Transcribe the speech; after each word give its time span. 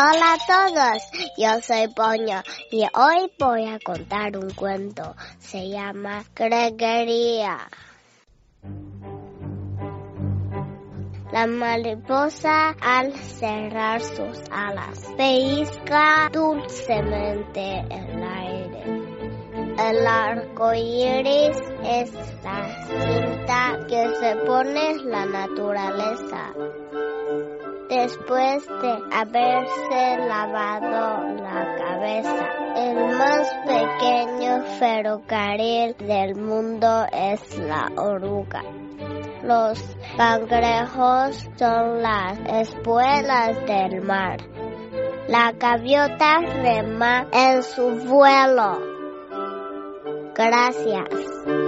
Hola 0.00 0.34
a 0.34 0.38
todos, 0.46 1.02
yo 1.36 1.60
soy 1.60 1.88
Poño 1.88 2.40
y 2.70 2.82
hoy 2.82 3.32
voy 3.36 3.66
a 3.66 3.80
contar 3.80 4.36
un 4.36 4.48
cuento. 4.50 5.16
Se 5.40 5.68
llama 5.68 6.22
Gregoría. 6.36 7.68
La 11.32 11.48
mariposa 11.48 12.76
al 12.80 13.12
cerrar 13.12 14.00
sus 14.00 14.40
alas 14.52 15.04
pellizca 15.16 16.30
dulcemente 16.32 17.80
el 17.90 18.22
aire. 18.22 18.84
El 19.80 20.06
arco 20.06 20.74
iris 20.74 21.58
es 21.82 22.12
la 22.44 22.86
cinta 22.86 23.80
que 23.88 24.14
se 24.20 24.36
pone 24.46 24.94
la 25.06 25.26
naturaleza 25.26 26.54
después 27.88 28.66
de 28.66 28.98
haberse 29.12 30.26
lavado 30.26 31.34
la 31.36 31.76
cabeza. 31.76 32.46
El 32.76 33.16
más 33.16 33.50
pequeño 33.66 34.62
ferrocarril 34.78 35.96
del 35.98 36.36
mundo 36.36 37.06
es 37.12 37.58
la 37.58 37.90
oruga. 37.96 38.62
Los 39.42 39.80
cangrejos 40.16 41.48
son 41.56 42.02
las 42.02 42.38
espuelas 42.46 43.56
del 43.66 44.02
mar. 44.02 44.38
La 45.28 45.52
gaviota 45.52 46.38
rema 46.40 47.26
en 47.32 47.62
su 47.62 47.90
vuelo. 48.06 48.78
Gracias. 50.34 51.67